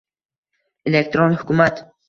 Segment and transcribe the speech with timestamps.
[0.93, 1.87] elektron hukumat